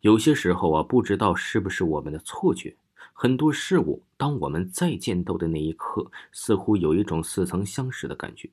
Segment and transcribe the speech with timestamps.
[0.00, 2.76] 有些时候啊，不知道是不是我们的错觉，
[3.12, 8.50] 很多事物，当我们再见到的那一刻，似乎有一种似曾相识的感觉，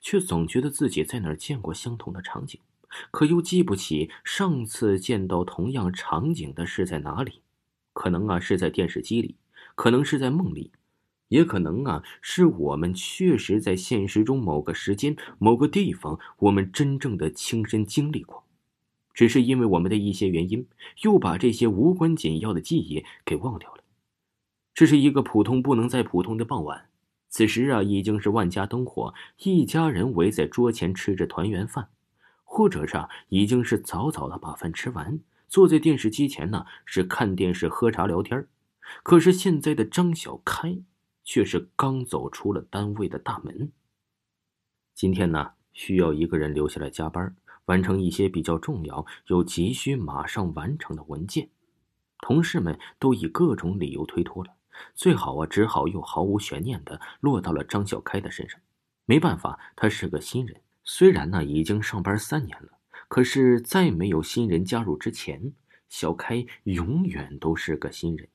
[0.00, 2.60] 却总觉得自己在哪儿见过相同的场景，
[3.10, 7.40] 可又记不起上次见到同样场景的是在哪里。
[7.94, 9.36] 可能啊是在电视机里，
[9.74, 10.72] 可能是在梦里，
[11.28, 18.44] 也可能啊是我们确实在现实中某个时间、某个地方，我们真正的亲身经历过。
[19.14, 20.66] 只是因为我们的一些原因，
[21.02, 23.82] 又把这些无关紧要的记忆给忘掉了。
[24.74, 26.88] 这是一个普通不能再普通的傍晚，
[27.28, 31.90] 此时啊，已经是万家灯火，一家人围在桌前吃着团圆饭，
[32.42, 32.96] 或者是
[33.28, 38.46] 已经是早早的把饭吃完，坐在电视机前呢，是看电视、喝茶、聊天。
[39.02, 40.78] 可是现在的张小开，
[41.22, 43.70] 却是刚走出了单位的大门。
[44.94, 47.34] 今天呢，需要一个人留下来加班。
[47.66, 51.48] 完成一些比较重要又急需马上完成的文件，
[52.20, 54.54] 同事们都以各种理由推脱了。
[54.94, 58.60] 最好啊，只好又毫无悬念的落到了张小开的身上。
[59.04, 65.52] 没办法，他是个新人，虽然呢已经上班三年了，可是，在没有新人加入之前，
[65.88, 68.28] 小开永远都是个新人。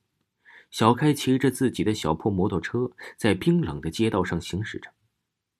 [0.70, 4.90] 小开骑着自己的小破摩托车，在冰冷的街道上行驶着。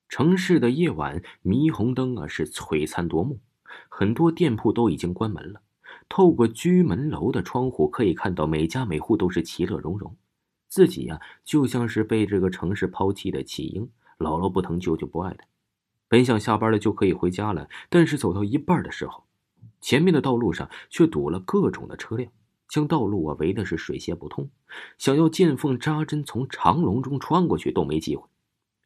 [0.09, 3.41] 城市的夜晚，霓虹灯啊是璀璨夺目。
[3.89, 5.61] 很多店铺都已经关门了，
[6.09, 10.17] 透过居门楼的窗户可以看到每家每户都是其乐融融，
[10.69, 15.45] 自己呀就像是被这个城市抛弃的弃婴，姥姥不疼舅舅不爱的。
[16.09, 19.25] 本想下班了就可以回家了，但是走到一半的时候，
[19.81, 22.33] 前面的道路上却堵了各种的车辆，
[22.69, 24.49] 将道路啊围的是水泄不通，
[24.97, 28.27] 想要见缝插针从长龙中穿过去都没机会。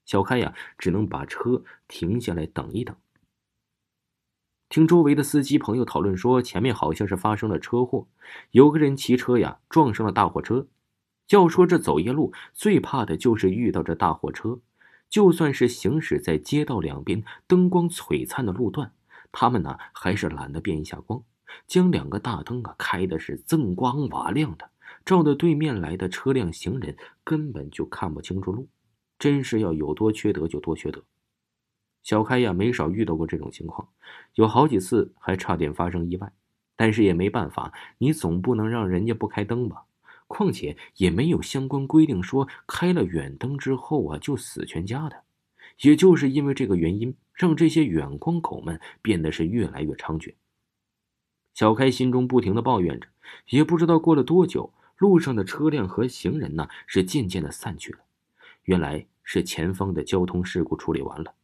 [0.05, 2.97] 小开呀只能把车停下来等一等。
[4.73, 8.09] 听周围的司机朋友讨论说，前面好像是发生了车祸，
[8.53, 10.67] 有个人骑车呀撞上了大货车。
[11.29, 14.61] 要说这走夜路最怕的就是遇到这大货车，
[15.11, 18.95] 就算是行驶在街道两边灯光璀璨的路段，
[19.31, 21.23] 他们呢还是懒得变一下光，
[21.67, 24.71] 将两个大灯啊开的是锃光瓦亮的，
[25.05, 28.67] 照的对面来的车辆行人根本就看不清楚路，
[29.19, 31.05] 真是要有多缺德就多缺德。
[32.03, 33.89] 小开呀，没少遇到过这种情况，
[34.35, 36.33] 有好几次还差点发生意外，
[36.77, 39.85] 但是也没办法，你总不能让人家不开灯吧？
[40.27, 45.25] 况且也没有相关规定说开了远灯之后啊就死全家的。
[45.83, 50.35] 也就是因为这个原因，让这些远光狗们变得是越来越猖獗。
[51.55, 53.09] 小开心中不停的抱怨着，
[53.51, 57.99] 也不知道过了多久，路上的车辆和行人呢是渐渐的散去了，
[58.65, 61.35] 原来是前方的交通事故处理完了。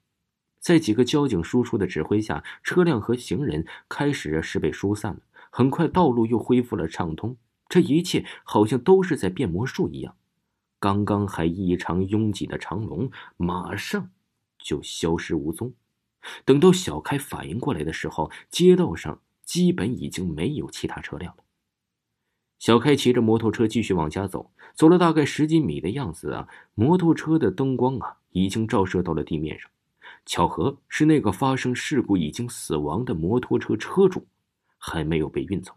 [0.69, 5.21] 在几个交警叔叔的指挥下，车辆和行人开始是被疏散了。
[5.49, 7.39] 很快，道路又恢复了畅通。
[7.71, 10.15] 这一切好像都是在变魔术一样，
[10.79, 14.11] 刚刚还异常拥挤的长龙，马上
[14.59, 15.73] 就消失无踪。
[16.45, 21.45] 等到小开反应过来的时候，街道上基本已经没有其他车辆了。
[22.59, 29.71] 小开骑着摩托车继续往家走，走了大概十几米的样子啊，摩托车的灯光啊，已经照射到了地面上。
[30.29, 34.27] 巧合是，那个发生事故已经死亡的摩托车车主，
[34.77, 35.73] 还没有被运走，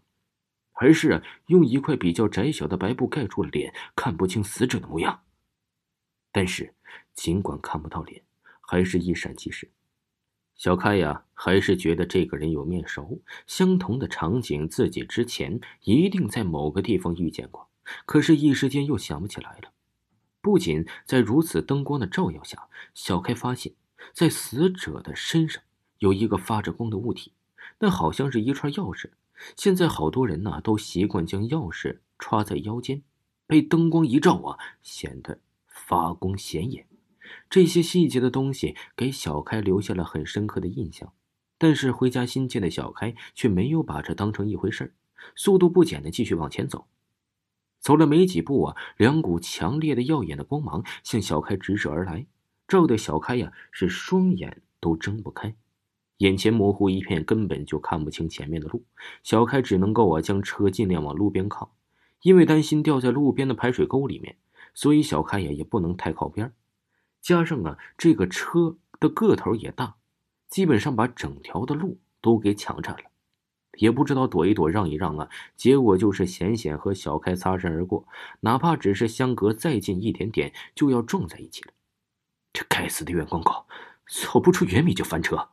[0.74, 5.22] 而是用一块比较窄小的白布盖住了脸，看不清死者的模样。
[6.30, 6.74] 但是，
[7.14, 8.22] 尽管看不到脸，
[8.60, 9.70] 还是一闪即逝。
[10.54, 17.70] 小开呀，还是觉得这个人有面熟，相同的场景自己之前一定在某个地方遇见过，
[18.04, 19.72] 可是，一时间又想不起来了。
[20.42, 23.72] 不仅在如此灯光的照耀下，小开发现。
[24.12, 25.62] 在死者的身上
[25.98, 27.32] 有一个发着光的物体，
[27.78, 29.10] 那好像是一串钥匙。
[29.56, 33.02] 现在好多人呢都习惯将钥匙插在腰间，
[33.46, 36.86] 被灯光一照啊，显得发光显眼。
[37.48, 41.12] 这些细节的东西给小开留下了很深刻的印象。
[41.58, 44.92] 但是回家心切的小开却没有把这当成一回事儿
[45.36, 46.88] 速度不减的继续往前走。
[47.78, 52.26] 走了没几步啊，两股强烈的耀眼的光芒向小开直射而来。
[52.72, 55.54] 照的小开呀是双眼都睁不开，
[56.16, 58.82] 眼前模糊一片，根本就看不清前面的路。
[59.22, 61.74] 小开只能够啊将车尽量往路边靠，
[62.22, 64.38] 因为担心掉在路边的排水沟里面，
[64.72, 66.50] 所以小开呀也不能太靠边。
[67.20, 69.96] 加上啊这个车的个头也大，
[70.48, 73.02] 基本上把整条的路都给抢占了。
[73.76, 75.28] 也不知道躲一躲让一让啊，
[75.58, 78.08] 结果就是险险和小开擦身而过，
[78.40, 81.72] 哪怕只是相隔再近一点点，就要撞在一起了。
[82.52, 83.66] 这该死的远光狗，
[84.06, 85.48] 走不出远米就翻车。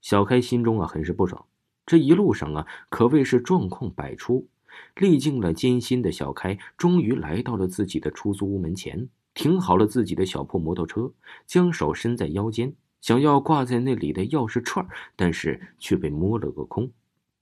[0.00, 1.46] 小开心中啊很是不爽，
[1.86, 4.48] 这一路上啊可谓是状况百出。
[4.96, 11.12] 历尽了艰辛的小开，终于来到了自己的出租屋门前，停好了自己的小破摩托车，
[11.46, 14.84] 将手伸在腰间，想要挂在那里的钥匙串，
[15.14, 16.90] 但是却被摸了个空。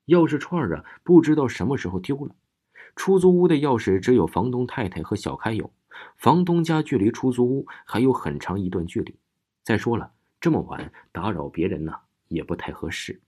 [0.06, 2.34] 钥匙串啊，不知道什么时候丢了。
[2.96, 5.72] 出租屋的钥匙只有房东太太和小开有，
[6.16, 9.14] 房东家距离出租屋还有很长一段距离。
[9.62, 11.94] 再说了，这么晚打扰别人呢？
[12.28, 13.20] 也不太合适。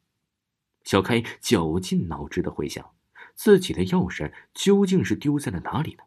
[0.82, 2.84] 小开绞尽脑汁的回想，
[3.34, 6.04] 自己的钥匙究竟是丢在了哪里呢？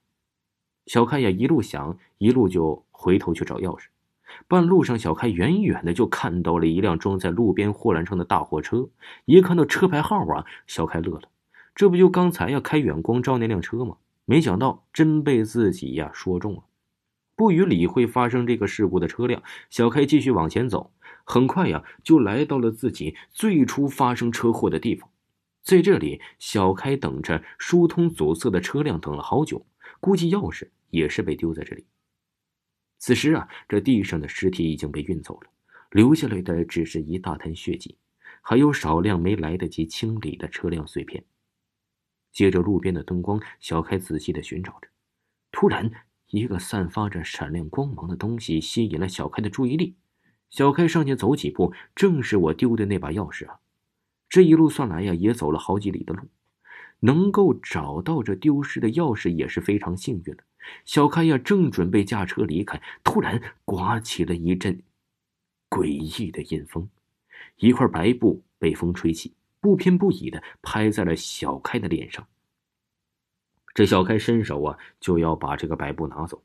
[0.85, 3.85] 小开呀，一路想，一路就回头去找钥匙。
[4.47, 8.89] 半路上，小开远远的就看到了一辆装在路边护栏上的大货车。
[9.25, 11.29] 一看到车牌号啊，小开乐了，
[11.73, 13.97] 这不就刚才呀开远光照那辆车吗？
[14.29, 16.65] 没想到真被自己呀说中了。
[17.33, 20.91] 不予理会发生这个事故的车辆，小开继续往前走。
[21.23, 25.09] 很快呀，就来到了自己最初发生车祸的地方。
[25.63, 29.65] 在这里，小开等着疏通阻塞的车辆等了好久，
[30.01, 31.85] 估计钥匙也是被丢在这里。
[32.97, 35.49] 此时啊，这地上的尸体已经被运走了，
[35.91, 37.97] 留下来的只是一大滩血迹，
[38.41, 41.23] 还有少量没来得及清理的车辆碎片。
[42.31, 44.87] 借着路边的灯光，小开仔细的寻找着。
[45.51, 45.91] 突然，
[46.27, 49.95] 一个散发着闪亮光芒的东西吸引了小开的注意力。
[50.49, 53.59] 小开上前走几步，正是我丢的那把钥匙啊！
[54.29, 56.27] 这一路算来呀，也走了好几里的路，
[56.99, 60.43] 能够找到这丢失的钥匙也是非常幸运了。
[60.83, 64.81] 小开呀，正准备驾车离开，突然刮起了一阵
[65.69, 66.89] 诡异的阴风，
[67.57, 72.27] 一块白布被风吹起，不偏不倚的拍在了小开的脸上。
[73.73, 76.43] 这小开伸手啊，就要把这个白布拿走。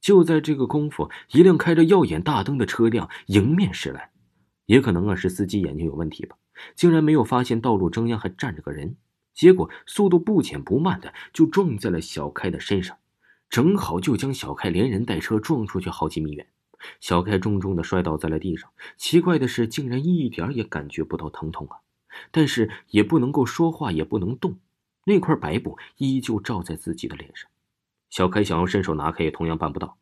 [0.00, 4.10] 就在这个功夫，一辆开着耀眼大灯的车辆迎面驶来，
[4.66, 6.36] 也可能啊是司机眼睛有问题吧，
[6.76, 8.96] 竟然没有发现道路中央还站着个人，
[9.32, 12.98] 结果速度不减不慢的就撞在了小开的身上，
[13.48, 16.46] 正好就将小开连人带车撞出去好几米远，
[17.00, 18.70] 小开重重的摔倒在了地上。
[18.98, 21.78] 奇怪的是，竟然一点也感觉不到疼痛啊，
[22.30, 24.58] 但是也不能够说话，也不能动，
[25.04, 27.50] 那块白布依旧罩在自己的脸上。
[28.10, 29.98] 小开想要伸手拿开，也同样办不到。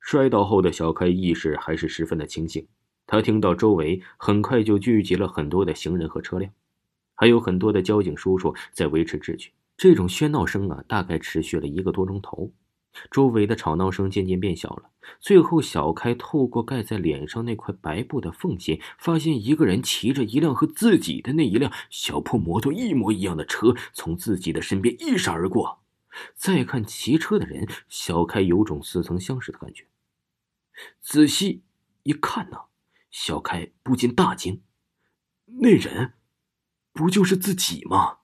[0.00, 2.66] 摔倒后的小开意识还是十分的清醒，
[3.06, 6.52] 他听到周围很快就聚集了很多的行人和车辆，
[7.14, 9.52] 还有很多的交警叔叔在维持秩序。
[9.76, 12.52] 这种喧闹声啊，大概持续了一个多钟头。
[13.10, 14.90] 周围的吵闹声渐渐变小了，
[15.20, 25.80] 最后小开透过盖在脸上那块白布的缝隙，发现一个人骑着一辆和自己的那一辆小破摩托一模一样的车，从自己的身边一闪而过。
[26.34, 29.86] 再看骑车的人，小开有种似曾相识的感觉。
[31.00, 31.62] 仔细
[32.02, 32.58] 一看呢，
[33.10, 34.62] 小开不禁大惊：
[35.60, 36.14] 那人
[36.92, 38.19] 不就是自己吗？